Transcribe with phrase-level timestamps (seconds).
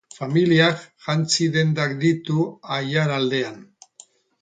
[0.19, 3.65] Familiak jantzi dendak ditu Aiaraldean.